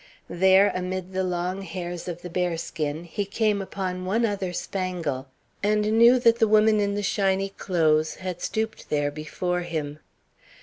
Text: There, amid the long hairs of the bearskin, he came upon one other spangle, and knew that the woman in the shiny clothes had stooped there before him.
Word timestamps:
There, 0.31 0.71
amid 0.73 1.13
the 1.13 1.23
long 1.23 1.61
hairs 1.61 2.07
of 2.07 2.23
the 2.23 2.29
bearskin, 2.31 3.03
he 3.03 3.23
came 3.23 3.61
upon 3.61 4.03
one 4.03 4.25
other 4.25 4.51
spangle, 4.51 5.27
and 5.61 5.81
knew 5.95 6.17
that 6.17 6.39
the 6.39 6.47
woman 6.47 6.79
in 6.79 6.95
the 6.95 7.03
shiny 7.03 7.49
clothes 7.49 8.15
had 8.15 8.41
stooped 8.41 8.89
there 8.89 9.11
before 9.11 9.61
him. 9.61 9.99